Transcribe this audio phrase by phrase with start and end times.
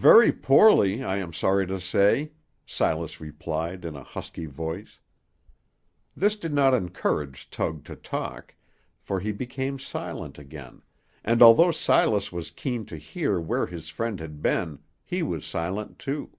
[0.00, 2.32] "Very poorly, I am sorry to say,"
[2.64, 4.98] Silas replied, in a husky voice.
[6.16, 8.54] This did not encourage Tug to talk,
[8.98, 10.80] for he became silent again,
[11.22, 15.98] and although Silas was keen to hear where his friend had been, he was silent,
[15.98, 16.30] too.